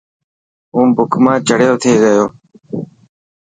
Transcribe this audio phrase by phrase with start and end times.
[0.73, 2.23] هون بک مان چڙيو ٿي گيو.